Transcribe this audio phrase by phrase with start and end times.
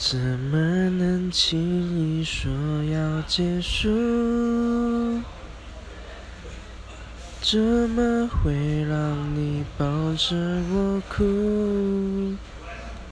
[0.00, 0.56] 怎么
[0.90, 2.52] 能轻易说
[2.84, 3.88] 要结束？
[7.40, 9.84] 怎么会让你抱
[10.14, 10.36] 着
[10.70, 12.36] 我哭？